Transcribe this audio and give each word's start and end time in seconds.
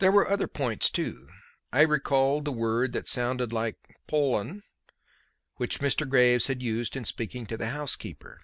There 0.00 0.10
were 0.10 0.28
other 0.28 0.48
points, 0.48 0.90
too. 0.90 1.28
I 1.72 1.82
recalled 1.82 2.44
the 2.44 2.50
word 2.50 2.92
that 2.94 3.06
sounded 3.06 3.52
like 3.52 3.76
"Pol'n," 4.08 4.64
which 5.54 5.78
Mr. 5.78 6.08
Graves 6.08 6.48
had 6.48 6.64
used 6.64 6.96
in 6.96 7.04
speaking 7.04 7.46
to 7.46 7.56
the 7.56 7.68
housekeeper. 7.68 8.40